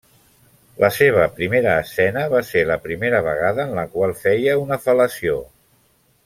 La 0.83 0.87
seva 0.95 1.25
primera 1.39 1.75
escena 1.81 2.23
va 2.35 2.41
ser 2.47 2.63
la 2.71 2.77
primera 2.87 3.21
vegada 3.31 3.67
en 3.69 3.77
la 3.81 3.85
qual 3.93 4.17
feia 4.23 4.57
una 4.65 4.81
fel·lació. 4.89 5.39